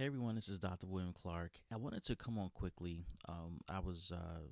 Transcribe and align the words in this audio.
Hey 0.00 0.06
everyone, 0.06 0.34
this 0.34 0.48
is 0.48 0.58
Dr. 0.58 0.86
William 0.86 1.12
Clark. 1.12 1.50
I 1.70 1.76
wanted 1.76 2.02
to 2.04 2.16
come 2.16 2.38
on 2.38 2.48
quickly. 2.54 3.04
Um, 3.28 3.60
I 3.68 3.80
was 3.80 4.10
uh, 4.10 4.46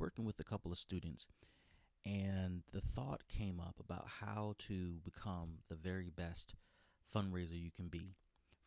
working 0.00 0.24
with 0.24 0.40
a 0.40 0.42
couple 0.42 0.72
of 0.72 0.78
students, 0.78 1.28
and 2.04 2.64
the 2.72 2.80
thought 2.80 3.28
came 3.28 3.60
up 3.60 3.76
about 3.78 4.08
how 4.20 4.56
to 4.66 4.98
become 5.04 5.58
the 5.68 5.76
very 5.76 6.10
best 6.10 6.56
fundraiser 7.14 7.52
you 7.52 7.70
can 7.70 7.86
be 7.86 8.16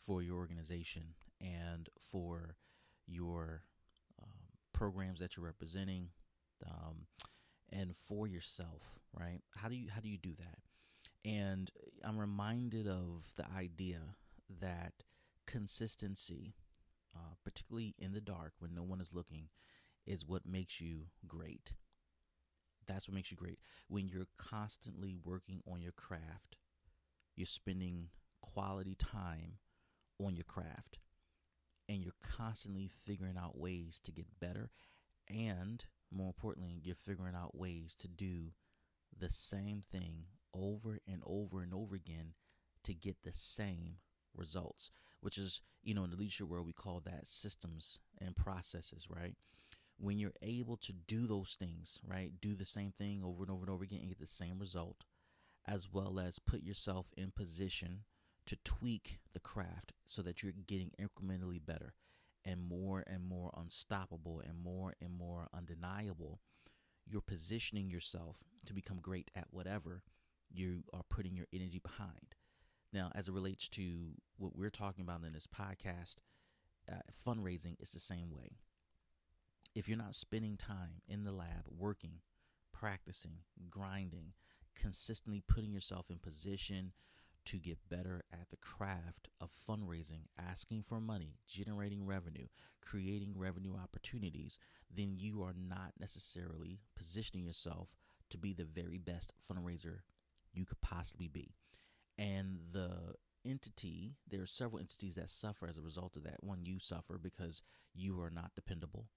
for 0.06 0.22
your 0.22 0.38
organization 0.38 1.04
and 1.42 1.90
for 2.10 2.56
your 3.06 3.64
um, 4.24 4.30
programs 4.72 5.20
that 5.20 5.36
you're 5.36 5.46
representing, 5.46 6.08
um, 6.66 7.08
and 7.70 7.98
for 7.98 8.28
yourself. 8.28 8.98
Right? 9.14 9.42
How 9.58 9.68
do 9.68 9.76
you 9.76 9.90
how 9.94 10.00
do 10.00 10.08
you 10.08 10.20
do 10.20 10.36
that? 10.40 11.30
And 11.30 11.70
I'm 12.02 12.18
reminded 12.18 12.88
of 12.88 13.26
the 13.36 13.46
idea 13.52 14.00
that 14.62 14.94
consistency, 15.50 16.54
uh, 17.16 17.34
particularly 17.44 17.96
in 17.98 18.14
the 18.14 18.22
dark 18.22 18.54
when 18.60 18.76
no 18.76 18.84
one 18.84 19.02
is 19.02 19.14
looking, 19.14 19.50
is 20.06 20.26
what 20.26 20.46
makes 20.46 20.80
you 20.80 21.08
great. 21.28 21.74
That's 22.88 23.08
what 23.08 23.16
makes 23.16 23.32
you 23.32 23.38
great. 23.38 23.58
When 23.88 24.08
you're 24.08 24.28
constantly 24.38 25.18
working 25.24 25.62
on 25.70 25.82
your 25.82 25.92
craft, 25.92 26.58
you're 27.36 27.48
spending 27.48 28.10
quality 28.42 28.96
time 28.96 29.54
on 30.24 30.36
your 30.36 30.44
craft, 30.44 31.00
and 31.88 32.04
you're 32.04 32.14
constantly 32.22 32.88
figuring 32.88 33.38
out 33.38 33.58
ways 33.58 34.00
to 34.04 34.12
get 34.12 34.40
better. 34.40 34.70
And 35.28 35.84
more 36.12 36.28
importantly, 36.28 36.80
you're 36.84 36.96
figuring 36.96 37.36
out 37.36 37.58
ways 37.58 37.96
to 38.00 38.08
do 38.08 38.52
the 39.18 39.30
same 39.30 39.82
thing 39.82 40.26
over 40.54 41.00
and 41.08 41.24
over 41.26 41.62
and 41.62 41.74
over 41.74 41.96
again 41.96 42.34
to 42.84 42.94
get 42.94 43.24
the 43.24 43.34
same 43.34 43.96
results, 44.36 44.92
which 45.22 45.38
is, 45.38 45.62
you 45.84 45.94
know, 45.94 46.04
in 46.04 46.10
the 46.10 46.18
leadership 46.18 46.48
world, 46.48 46.66
we 46.66 46.74
call 46.74 47.02
that 47.06 47.28
systems 47.28 48.00
and 48.20 48.36
processes, 48.36 49.08
right? 49.10 49.36
When 49.98 50.18
you're 50.18 50.34
able 50.42 50.78
to 50.78 50.94
do 50.94 51.28
those 51.28 51.58
things, 51.60 52.00
right, 52.08 52.32
do 52.40 52.56
the 52.56 52.66
same 52.66 52.94
thing 52.98 53.22
over 53.24 53.44
and 53.44 53.52
over 53.52 53.62
and 53.62 53.70
over 53.70 53.84
again 53.84 54.00
and 54.00 54.10
get 54.10 54.20
the 54.20 54.28
same 54.28 54.60
result, 54.60 55.04
as 55.68 55.92
well 55.92 56.20
as 56.20 56.40
put 56.40 56.64
yourself 56.64 57.12
in 57.18 57.32
position 57.32 58.04
to 58.46 58.56
tweak 58.64 59.20
the 59.34 59.40
craft 59.40 59.94
so 60.06 60.22
that 60.22 60.42
you're 60.42 60.54
getting 60.68 60.92
incrementally 61.00 61.60
better 61.64 61.94
and 62.46 62.62
more 62.62 63.04
and 63.06 63.24
more 63.24 63.54
unstoppable 63.58 64.42
and 64.44 64.58
more 64.58 64.96
and 65.02 65.14
more 65.14 65.48
undeniable, 65.54 66.40
you're 67.06 67.22
positioning 67.22 67.90
yourself 67.90 68.38
to 68.66 68.74
become 68.74 69.00
great 69.02 69.30
at 69.36 69.48
whatever 69.52 70.02
you 70.50 70.84
are 70.94 71.04
putting 71.10 71.36
your 71.36 71.48
energy 71.54 71.80
behind. 71.80 72.36
Now, 72.92 73.12
as 73.14 73.28
it 73.28 73.34
relates 73.34 73.70
to 73.70 74.14
what 74.38 74.56
we're 74.56 74.70
talking 74.70 75.04
about 75.04 75.24
in 75.24 75.34
this 75.34 75.48
podcast, 75.48 76.18
uh, 76.92 76.96
fundraising 77.28 77.80
is 77.80 77.92
the 77.92 78.00
same 78.00 78.32
way. 78.32 78.58
If 79.76 79.88
you're 79.88 79.98
not 79.98 80.16
spending 80.16 80.58
time 80.58 81.02
in 81.08 81.24
the 81.24 81.32
lab 81.32 81.66
working, 81.70 82.22
practicing, 82.74 83.40
grinding, 83.70 84.34
consistently 84.76 85.44
putting 85.48 85.72
yourself 85.72 86.10
in 86.10 86.18
position 86.18 86.94
to 87.46 87.58
get 87.58 87.78
better 87.90 88.24
at 88.34 88.50
the 88.50 88.58
craft 88.58 89.28
of 89.40 89.52
fundraising, 89.68 90.22
asking 90.38 90.84
for 90.84 91.00
money, 91.00 91.36
generating 91.48 92.06
revenue, 92.06 92.48
creating 92.82 93.34
revenue 93.36 93.76
opportunities, 93.76 94.58
then 94.94 95.14
you 95.16 95.44
are 95.44 95.56
not 95.56 95.94
necessarily 96.00 96.80
positioning 96.96 97.46
yourself 97.46 97.90
to 98.30 98.38
be 98.38 98.54
the 98.54 98.66
very 98.66 98.98
best 98.98 99.34
fundraiser 99.40 100.00
you 100.54 100.66
could 100.66 100.82
possibly 100.82 101.28
be 101.28 101.54
and 102.20 102.60
the 102.74 102.92
entity 103.46 104.18
there 104.30 104.42
are 104.42 104.46
several 104.46 104.80
entities 104.80 105.16
that 105.16 105.30
suffer 105.30 105.66
as 105.68 105.78
a 105.78 105.82
result 105.82 106.18
of 106.18 106.24
that. 106.24 106.44
One 106.44 106.66
you 106.66 106.78
suffer 106.80 107.18
because 107.18 107.64
you 107.96 108.22
are 108.22 108.30
not 108.30 108.52
dependable. 108.56 109.08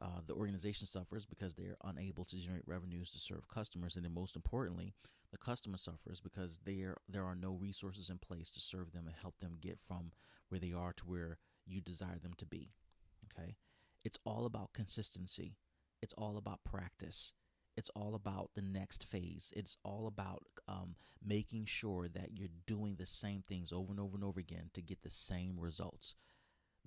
Uh, 0.00 0.20
the 0.26 0.34
organization 0.34 0.86
suffers 0.86 1.24
because 1.24 1.54
they're 1.54 1.76
unable 1.84 2.24
to 2.24 2.36
generate 2.36 2.66
revenues 2.66 3.12
to 3.12 3.18
serve 3.20 3.46
customers 3.46 3.94
and 3.94 4.04
then 4.04 4.12
most 4.12 4.34
importantly 4.34 4.94
the 5.30 5.38
customer 5.38 5.76
suffers 5.76 6.20
because 6.20 6.58
there 6.64 6.96
there 7.08 7.24
are 7.24 7.36
no 7.36 7.52
resources 7.52 8.10
in 8.10 8.18
place 8.18 8.50
to 8.50 8.60
serve 8.60 8.92
them 8.92 9.06
and 9.06 9.14
help 9.20 9.38
them 9.38 9.58
get 9.60 9.78
from 9.78 10.10
where 10.48 10.58
they 10.58 10.72
are 10.72 10.92
to 10.94 11.04
where 11.04 11.38
you 11.66 11.80
desire 11.80 12.18
them 12.20 12.32
to 12.36 12.46
be 12.46 12.72
okay? 13.30 13.56
It's 14.04 14.18
all 14.24 14.46
about 14.46 14.72
consistency. 14.72 15.56
It's 16.02 16.14
all 16.14 16.36
about 16.36 16.64
practice. 16.64 17.34
It's 17.76 17.90
all 17.94 18.14
about 18.14 18.50
the 18.54 18.62
next 18.62 19.04
phase. 19.04 19.52
It's 19.56 19.78
all 19.84 20.06
about 20.06 20.42
um, 20.68 20.96
making 21.24 21.66
sure 21.66 22.08
that 22.08 22.36
you're 22.36 22.48
doing 22.66 22.96
the 22.96 23.06
same 23.06 23.42
things 23.42 23.72
over 23.72 23.90
and 23.90 24.00
over 24.00 24.14
and 24.14 24.24
over 24.24 24.40
again 24.40 24.70
to 24.74 24.82
get 24.82 25.02
the 25.02 25.10
same 25.10 25.58
results. 25.58 26.14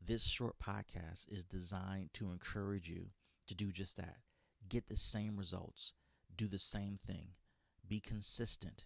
This 0.04 0.26
short 0.26 0.60
podcast 0.60 1.32
is 1.32 1.44
designed 1.44 2.10
to 2.14 2.32
encourage 2.32 2.90
you 2.90 3.08
to 3.48 3.56
do 3.56 3.72
just 3.72 3.98
that. 3.98 4.18
Get 4.68 4.88
the 4.88 4.96
same 4.96 5.38
results. 5.38 5.94
Do 6.36 6.48
the 6.48 6.60
same 6.60 6.98
thing. 6.98 7.30
Be 7.88 8.00
consistent. 8.00 8.86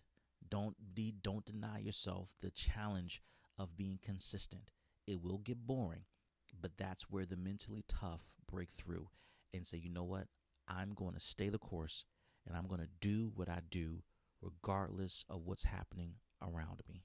Don't 0.49 0.75
be, 0.93 1.13
don't 1.21 1.45
deny 1.45 1.79
yourself 1.79 2.35
the 2.41 2.51
challenge 2.51 3.21
of 3.57 3.77
being 3.77 3.99
consistent. 4.01 4.71
It 5.07 5.21
will 5.21 5.39
get 5.39 5.65
boring, 5.67 6.03
but 6.61 6.77
that's 6.77 7.09
where 7.09 7.25
the 7.25 7.37
mentally 7.37 7.83
tough 7.87 8.21
break 8.49 8.69
through 8.71 9.09
and 9.53 9.65
say, 9.65 9.77
you 9.77 9.89
know 9.89 10.03
what? 10.03 10.27
I'm 10.67 10.93
going 10.93 11.13
to 11.13 11.19
stay 11.19 11.49
the 11.49 11.57
course 11.57 12.05
and 12.47 12.55
I'm 12.55 12.67
going 12.67 12.81
to 12.81 12.89
do 13.01 13.31
what 13.35 13.49
I 13.49 13.59
do 13.69 14.03
regardless 14.41 15.25
of 15.29 15.41
what's 15.45 15.65
happening 15.65 16.15
around 16.41 16.81
me. 16.87 17.03